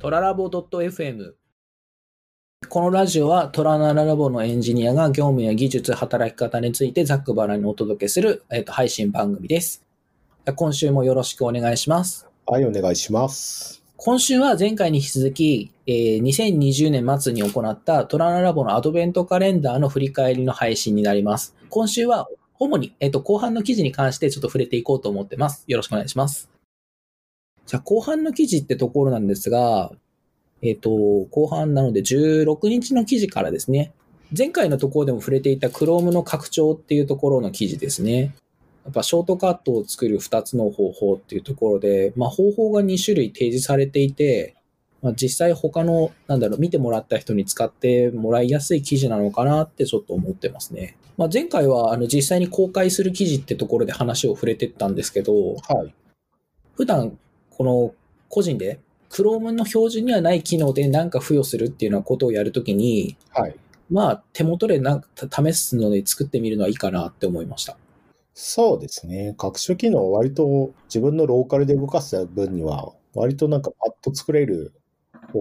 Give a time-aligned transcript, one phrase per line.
[0.00, 1.34] トララボ .fm
[2.70, 9.84] このラジオはトラナララボのエンジニアが業務や技術、働き方についてざっくばらんにお届けする、えー、と配信番組です。
[10.56, 12.26] 今週もよろしくお願いします。
[12.46, 13.82] はい、お願いします。
[13.98, 21.54] 今週は前回に引き続き、えー2020年末に行ったトラナラボのアドベントカレンダーの振り返りの配信になります。
[21.68, 22.26] 今週は
[22.58, 25.64] 主に、えっ、と、後半の記事に関してちょっと触れていこうと思ってます。
[25.66, 26.48] よろしくお願いします。
[27.70, 29.92] じゃあ、後半の記事ってところなんですが、
[30.60, 33.92] えっ、と、後半なので16日の記事からですね。
[34.36, 38.34] 前回のところでも触れていた Chrome の拡張っていうところの記事ですね。
[38.84, 44.56] やっぱショートカットを作る2つの方法っていうところで、まあ方法が2種類提示されていて、
[45.00, 50.96] まあ、実際他の、なんだろう、見てもらった人に使ってもらいやすい記事なのかなってちょっと思ってますね。
[51.16, 55.94] まあ、前回はあの実際に公開する記事ってところで話を触れてったんですけど、はい。
[56.74, 57.16] 普段
[57.60, 57.94] この
[58.30, 63.56] 個人で Chrome の標準にはない機能で何か付与するっていうようなことをやるときに、はい。
[63.90, 67.76] まあ手元でなんか試すので作ってみるのはいいかなって思いました。
[68.32, 69.34] そうですね。
[69.36, 74.72] 各種機能、割と自分のローカルで動かす分には、割となんかパッと作れる、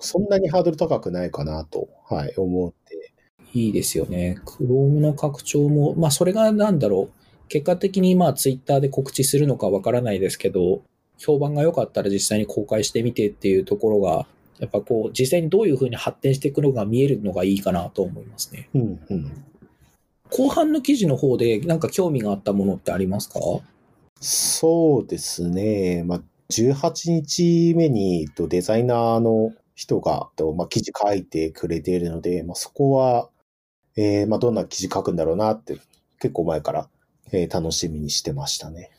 [0.00, 3.12] そんなにハードル高くないかなと、はい、思って。
[3.54, 4.36] いいですよね。
[4.44, 7.46] Chrome の拡張も、まあそれがなんだろう。
[7.46, 10.82] 結果的にまあ Twitter で告知するのかわからないですけど、
[11.20, 14.26] 評判が良かったら実際に公開してみてっていうところが、
[14.58, 18.68] やっぱこう実際にどういう風に発展していくのが見えるのがいいかなと思いますね。
[18.74, 19.44] うんうん。
[20.30, 23.40] 後半の記事の方でなんか興味があったものってありますか？
[24.20, 26.04] そうですね。
[26.04, 33.30] まあ、18日目にとデザイナーの人が、とまあ、記事書いてくれているので、まあ、そこは、
[33.96, 35.78] えーまあ、どんな記事書くんだろうなって、
[36.20, 36.88] 結構前から、
[37.32, 38.90] えー楽しみにしてましたね。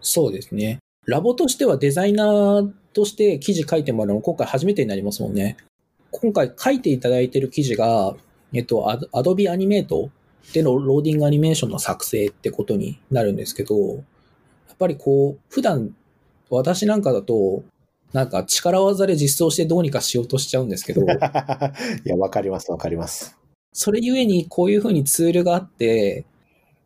[0.00, 0.78] そうですね。
[1.10, 5.56] ラボとしてはデザイナーとして記事書いてもらうの今回初めてになりますもんね。
[6.12, 8.14] 今回書いていただいてる記事が、
[8.52, 10.10] えっと、アド Adobe アニメート
[10.54, 14.02] でのローディングアニメーションの作成ってことになるんですけど、や
[14.72, 15.94] っぱりこう、普段
[16.48, 17.64] 私なんかだと、
[18.12, 21.06] なんか力技で実装してどうにかしようとしちゃうんですけど、 い
[22.04, 23.36] や、わかります、わかります。
[23.72, 26.24] それゆえにこういうふうにツールがあって、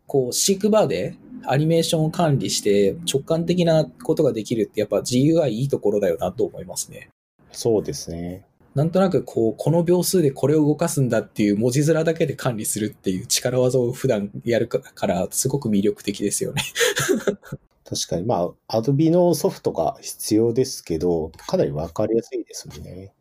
[0.07, 1.15] こう、シークバーで
[1.47, 7.09] アニメーションを管理して直感的なことができるってやっぱ GUI いいところだよなと思いますね。
[7.51, 8.45] そうですね。
[8.75, 16.61] なんとなくこう、この秒数でこれを動かすんだっていう文字面だけで管理するっていう力技を普段やるからすごく魅力的ですよね。
[17.87, 23.13] 確かに、まあ、Adobe のソフトが必要ですけど、かなりわかりやすいですもんね。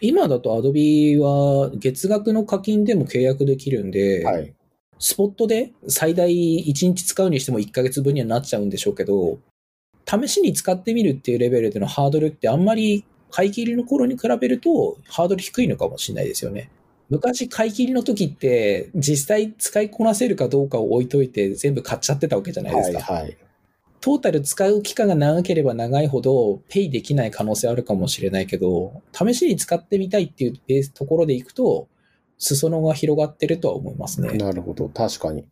[0.00, 4.54] 今だと Adobe は月額の課金でも契約できるんで、はい。
[4.98, 9.38] スポットで最大1日使うにしても1ヶ月分にはなっちゃうんでしょうけど、
[10.06, 16.70] 試しに使ってみるっていうレベルでのハードルってあんまり買い切りの頃に比べるとハードル低いのかもしれないですよね。
[17.10, 23.12] 昔買い切りの時って実際使いこなせるかどうかを置いといて全部買っちゃってたわけじゃないですはい、か。
[23.14, 23.36] はい。
[24.00, 31.88] トータル使う期間が長ければ長いほどペイできない可能性あるかもしれないけど、試しに使ってみたいっていうところでいくと、
[32.38, 34.30] 裾野が広がってるとは思いますね。
[34.38, 34.88] なるほど。
[34.88, 35.46] 確かに。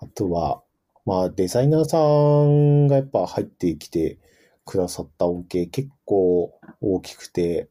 [0.00, 0.62] あとは、
[1.04, 4.18] まあ、デザイナーさんがやっぱ入ってきて
[4.64, 7.68] くださった恩恵結構大きくて、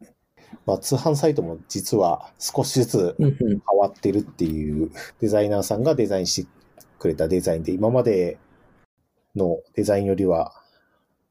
[0.66, 6.50] まあ、通販サイトも実は少しずつ変わってるっていうデザイナーさんがデザインして
[6.98, 8.38] くれたデザインで、今まで
[9.36, 10.54] のデザインよりは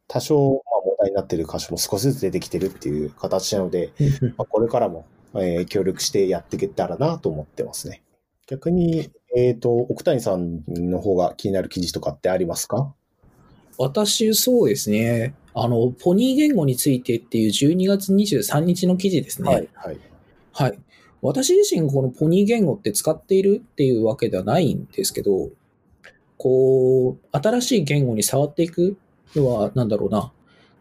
[0.08, 3.92] 多少まあ問題になってる箇所も少しずつ出てきてるっていう形なので、
[4.36, 8.02] まあ、これからも、えー協力してやっていけたらなと思ってますね。
[8.46, 12.94] 逆に、えっ、と、奥谷さんの方が気になる記事とかってありますか？
[13.78, 15.34] 私、そうですね。
[15.54, 19.48] あの、ポニー言語についてっていう12月23日の記事ですね。
[19.48, 19.68] はい。
[19.74, 19.98] はい。
[20.52, 20.78] はい。
[21.22, 25.50] 私自身このポニー言語って使っているっていうわけではないんですけど、
[26.36, 28.96] こう、新しい言語に触っていく
[29.34, 30.32] のは、なんだろうな。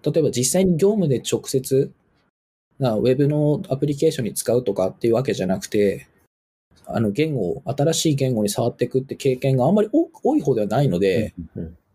[0.04, 2.03] 例えば実際に業務で直接、な
[2.80, 6.08] ウェブのアプリケーションに使うとかっていうわけじゃなくて、
[6.86, 11.34] あの言語を、新しい言語に触っていくって経験があんまり多多い方ではないので、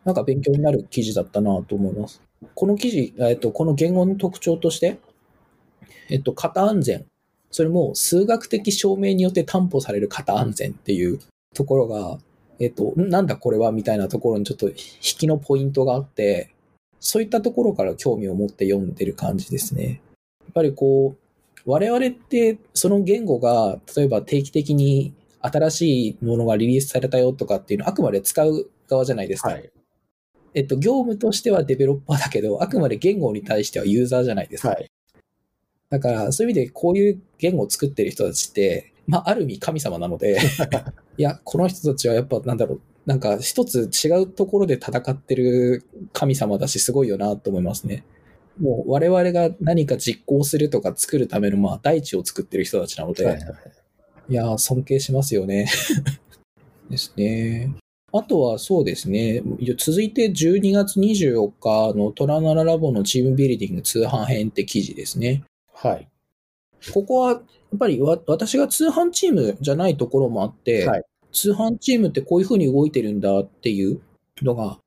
[0.05, 2.23] なんか勉強になる記事だったなと思います。
[2.55, 4.99] この記事、えっと、この言語の特徴として、
[6.09, 7.05] えっと、型安全。
[7.51, 11.19] それも数学的証明によって担保される型安全っていう
[11.55, 12.19] ところが、
[12.61, 16.55] えっと、んなんだこれはみたいなところにちょっと引きのポイントがあって、
[17.01, 20.01] そういったところから興味を持って読んでる感じですね。
[20.49, 25.13] やっぱりこう、我々ってその言語が、例えば定期的に
[25.43, 29.51] 新しいものがリリースされたよとかっていうのはあくまで使う側じゃないですか。
[29.51, 29.71] はい。
[30.55, 34.71] えっと、業務としてはデベロッパーだけど、あくまで言語に対してはユーザーじゃないですか。
[34.71, 34.91] はい。
[35.91, 40.39] だから、そういう意味でこういう言語を作ってる人たちって、まあ、ある意味神様なので、
[41.19, 48.05] いや、この人たちはやっぱなんだろう、なんか一つ違うところで戦ってる神様だし、すごいよなと思いますね。
[48.61, 53.45] もう我々が何か実行するとか作るための、まあ、大地を作ってる人たちなので、はいはい
[54.31, 55.69] いやー、尊敬しますよね。
[56.91, 57.75] ですね。
[58.13, 59.43] あとはそうですね。
[59.79, 65.45] 続いて12月24日のトラナララボのチームビルディング通販編って記事ですね。
[65.73, 66.09] はい。
[66.93, 71.03] ここは、やっぱりわ私が通販チームじゃないところもあって、はい
[71.33, 74.01] 通販チームってこういう風に動いてるんだっていう
[74.43, 74.79] のが、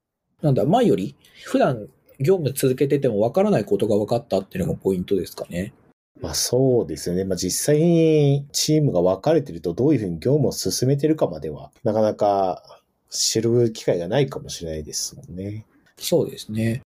[0.42, 1.16] なんだ、前より
[1.46, 1.88] 普段
[2.22, 5.74] 業務続けててもわからないことが分かったっていうのがポイントですかね。
[6.22, 7.24] まあそうですよね。
[7.24, 15.66] まあ実際にチームが分かれてるとどういうふうに業務を進めてるかまでは、なかなか知る機会がないかもしれないですもんね。
[15.98, 16.82] そうですね。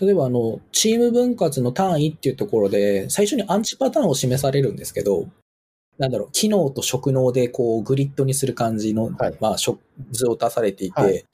[0.00, 5.28] 例えば、あの、チーム分割の単位っていうところで、最初にアンチパターンを示されるんですけど、
[5.98, 11.24] なんだろう、機能と職能でこうグリッドにする感じの、はいまあ、図を出されていて、はい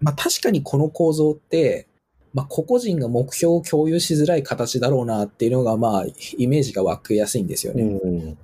[0.00, 1.86] まあ確かにこの構造って、
[2.34, 6.04] まあ個々人が目標を共有しづらい形だろうなっていうのが、まあ、
[6.36, 7.84] イメージが湧くやすいんですよね。
[7.84, 8.38] うん。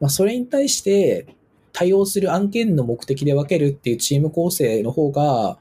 [0.00, 1.26] まあ、それに対して
[1.72, 5.58] 対応する案件の目的で分けるっていうチーム構成の方が、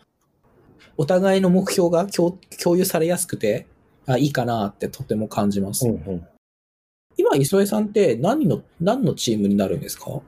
[0.95, 3.65] お互いの目標が共共有されやすくて、
[4.05, 5.87] あいいかなってとても感じます。
[5.87, 6.15] うんうん。
[6.15, 6.21] い
[7.17, 10.11] 今、磯江さんって何の、何のチームになるんですか？
[10.11, 10.21] わ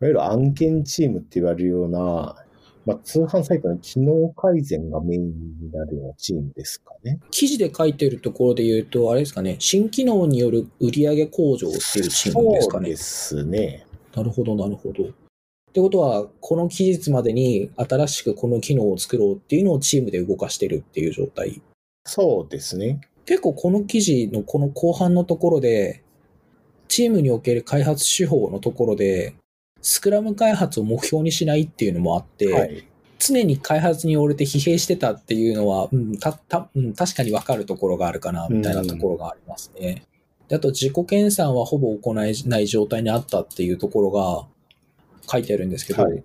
[0.00, 2.34] ゆる案件チームって言われるような、
[2.90, 5.22] まあ通販サイトの機能改善がメイン
[5.60, 7.20] になるようなチームですかね。
[7.30, 12.96] 記事で書いてるところで言うと、あれですかね、新機能による売上向上っていうチームですかねそうで。
[12.96, 13.86] すね。
[14.14, 15.04] なるほど、なるほど。
[15.04, 15.12] っ
[15.72, 21.62] てことは、この期日までに新しくこの機能を作ろうっていうのをチームで動かしてるっていう状態。
[22.04, 23.00] そうですね。
[23.24, 26.02] 結構この記事のこの後半のところで、
[26.88, 29.34] チームにおける開発手法のところで、
[29.82, 32.86] スクラム開発を目標にしないっていうのもあって、はい。
[33.18, 40.04] 常に開発に追われて疲弊してたっていうのは、うん、た、た、うん、確かにわかるところがあるかな、みたいなところがありますね。
[40.48, 44.46] であと、自己研鑽はほぼ行えない状態にあったっていうところが
[45.30, 46.24] 書いてあるんですけど、はい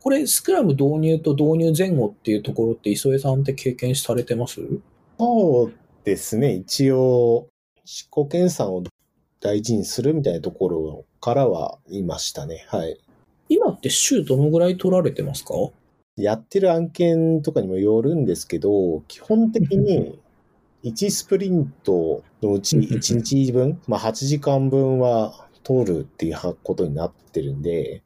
[0.00, 4.60] これ、スクラム導入と導入前後っていうところって、磯江さんって経験されてます？
[5.18, 5.72] そう
[6.04, 6.54] ですね。
[6.54, 7.48] 一応、
[7.84, 8.84] 自己研鑽を
[9.40, 12.66] 大事にするみたいなところからはいましたね。
[12.68, 12.98] はい。
[13.48, 15.54] 今って週どのぐらい取られてますか？
[16.16, 20.18] やってる案件とかにもよるんですけど、基本的に
[20.84, 28.02] 1スプリントのうちうんうんうん1日分、まあ8時間分は通るっていうことになってるんで、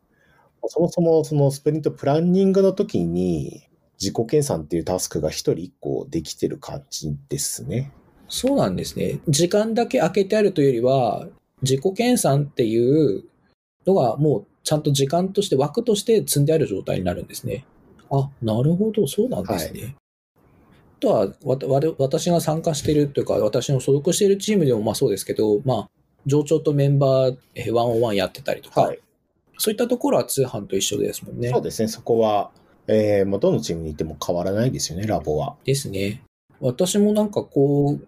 [0.67, 3.63] そもそもそのスプリントプランニングの時に
[4.01, 7.93] 自己研鑽っていうタスクが1人1個できてる感じですね。
[8.33, 9.21] そうなんですね。
[9.29, 11.29] 時間だけ空けてあるというよりは、
[11.61, 13.25] 自己研鑽っていう
[13.87, 17.67] のがもうちゃんと時間として枠として積んである状態になるんですね。
[18.11, 19.97] あ、なるほど、そうなんですね。
[20.35, 20.39] あ
[20.99, 25.91] とは、わたわれ私が参加しているというか、私の所属しているチームでもまあそうですけど、まあ、
[26.25, 28.99] 上長とメンバーえーワンオンワンやってたりとか、はい。
[29.59, 31.51] そういったところは通販と一緒ですもんね。
[31.51, 31.89] そうですね。
[31.89, 32.51] そこは、
[32.87, 35.57] えー、もうどのチームにいても変わらないですよね、ラボは。
[35.65, 36.23] ですね。
[36.61, 38.07] 私もなんかこう、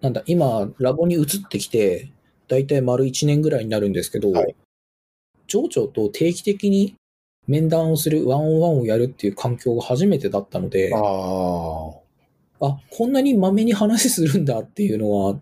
[0.00, 2.10] なんだ、今、ラボに移ってきて、
[2.48, 4.56] だいたい丸1年ぐらいになるんですけど、はい
[5.50, 6.94] 上長と定期的に
[7.46, 11.00] 面談をする、ワンオンワンをやるっていう環境が初めてだったので、あ。
[11.00, 15.40] こんなにまめに話するんだっていうのは、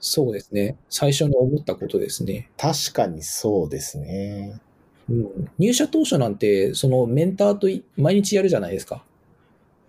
[0.00, 0.76] そうですね。
[0.90, 2.50] 最初に思ったことですね。
[2.58, 4.60] 確かにそうですね。
[5.08, 9.04] うん、入社当初なんて、そのメンターとい毎日やるじゃないですか。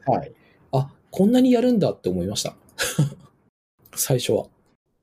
[0.06, 0.32] はい。
[0.72, 2.56] あ、こんなにやるんだって思いました。
[3.96, 4.46] 最初は。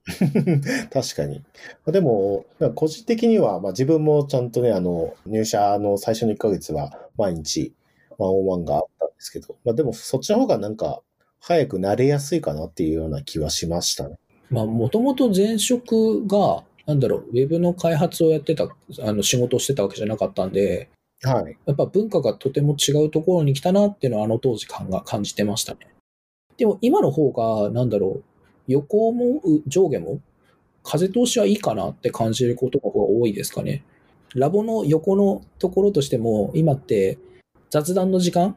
[0.90, 1.42] 確かに。
[1.86, 2.44] でも、
[2.74, 7.72] 個人的には、まあ、自分もちゃんとね、あの、入社の最初の1ヶ月は毎日
[8.18, 11.02] ワンオンワンがあったんですけど、まあ、でもそっちの方がなんか
[11.40, 14.16] 早く慣れやすいかなっていうような気はしましたね。
[14.50, 18.68] まあ、もともと前職が、なんだろう、ウェブの開発をやってた、
[19.00, 20.88] あの、仕事をしてたわけじゃなかったんで、
[21.22, 21.56] はい。
[21.66, 25.78] やっぱ文化がとても違うところに来たなっていうのはあの当時感が感じてましたね。
[26.56, 28.24] でも今の方が、なんだろう、
[28.68, 30.20] 横もう上下も
[30.82, 33.84] 風通しはいいかなって感じることが多いですかね。
[34.34, 37.18] ラボの横のところとしても、今って
[37.70, 38.56] 雑談の時間？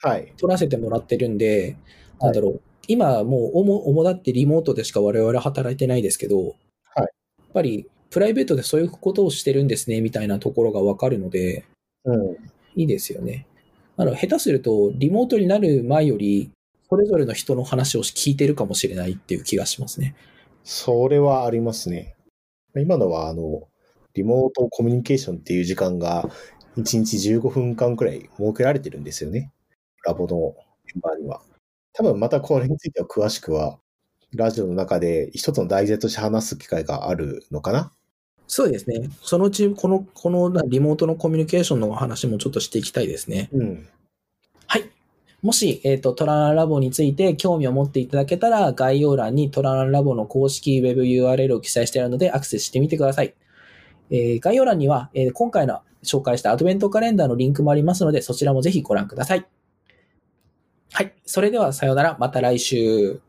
[0.00, 0.32] はい。
[0.36, 1.76] 取らせてもらってるんで、
[2.20, 6.56] なんだろう、今もう主主だってリモートでしか我々働いてないですけど、
[6.96, 7.06] やっ
[7.54, 11.64] ぱりプライベートでそういうことをしてるんですね、みたいなところがわかるので、
[12.04, 12.36] うん。
[12.74, 13.46] いいですよね。
[13.96, 16.50] あの、下手すると、リモートになる前より、
[16.88, 20.14] それぞれの人の話を聞いてるかもしれないっていう気がしますね。
[20.64, 22.14] それはありますね。
[22.76, 23.68] 今のは、あの、
[24.14, 26.28] リモートコミュニケーションっていう時間が
[26.76, 29.52] 1日15分間くらい設けられてるんですよね。
[30.04, 31.42] ラボのメンバーには。
[31.92, 33.78] 多分またこれについては詳しくは、
[34.34, 37.92] ラジオの中で一つの題材として話す機会があるのかな
[38.48, 39.08] そうですね。
[39.22, 43.48] そのうち、この、このリモートのコミュニケーションの話もちょっとしていきたいですね。
[43.52, 43.88] うん。
[45.46, 53.32] もし、えっ、と、トランラボについて興味を持っていただけたら、概要欄にトランラボの公式 Web URL を記載してあるので、アクセスしてみてください。
[54.10, 59.46] えー概要欄には、えー今回の紹介したアドベントカレンダーのリンクもありますので、そちらもぜひご覧ください。
[60.92, 61.14] はい。
[61.24, 62.16] それでは、さようなら。
[62.18, 63.20] また来週。